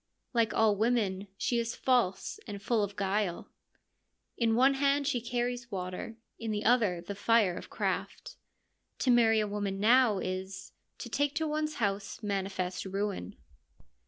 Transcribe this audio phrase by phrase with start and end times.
[0.33, 3.51] Like all women, she is false and full of guile:'
[4.35, 8.35] In one hand she carries water, in the other the fire of craft.'
[8.97, 13.35] To marry a woman now is,' To take to one's house manifest ruin.'